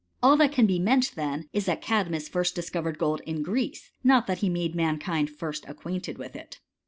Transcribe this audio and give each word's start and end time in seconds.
All 0.23 0.35
that 0.37 0.51
can 0.51 0.65
be 0.65 0.79
meant, 0.79 1.11
then, 1.13 1.47
is, 1.53 1.67
that 1.67 1.83
CdL^' 1.83 2.09
mus 2.09 2.27
first 2.27 2.55
discovered 2.55 2.97
gold 2.97 3.21
in 3.27 3.43
Greece; 3.43 3.91
not 4.03 4.25
that 4.25 4.39
he 4.39 4.49
mad^ 4.49 4.73
mankind 4.73 5.29
first 5.29 5.63
acquainted 5.69 6.17
with 6.17 6.35
it. 6.35 6.59